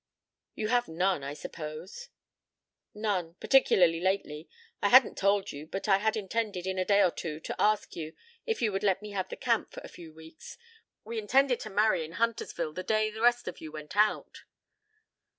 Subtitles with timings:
[0.55, 2.09] You have none, I suppose?"
[2.95, 3.35] "None.
[3.35, 4.49] Particularly lately.
[4.81, 7.95] I hadn't told you, but I had intended, in a day or two, to ask
[7.95, 8.15] you
[8.47, 10.57] if you would let me have the camp for a few weeks.
[11.03, 14.41] We intended to marry in Huntersville the day the rest of you went out."